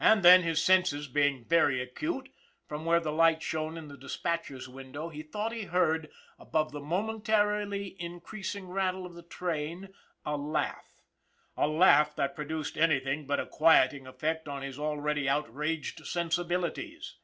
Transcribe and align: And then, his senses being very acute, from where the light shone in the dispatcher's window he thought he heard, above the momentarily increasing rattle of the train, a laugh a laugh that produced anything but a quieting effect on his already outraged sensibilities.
And 0.00 0.24
then, 0.24 0.42
his 0.42 0.60
senses 0.64 1.06
being 1.06 1.44
very 1.44 1.80
acute, 1.80 2.28
from 2.66 2.84
where 2.84 2.98
the 2.98 3.12
light 3.12 3.40
shone 3.40 3.76
in 3.76 3.86
the 3.86 3.96
dispatcher's 3.96 4.68
window 4.68 5.10
he 5.10 5.22
thought 5.22 5.52
he 5.52 5.62
heard, 5.66 6.10
above 6.40 6.72
the 6.72 6.80
momentarily 6.80 7.94
increasing 8.00 8.66
rattle 8.66 9.06
of 9.06 9.14
the 9.14 9.22
train, 9.22 9.94
a 10.26 10.36
laugh 10.36 11.02
a 11.56 11.68
laugh 11.68 12.16
that 12.16 12.34
produced 12.34 12.76
anything 12.76 13.28
but 13.28 13.38
a 13.38 13.46
quieting 13.46 14.08
effect 14.08 14.48
on 14.48 14.62
his 14.62 14.76
already 14.76 15.28
outraged 15.28 16.04
sensibilities. 16.04 17.18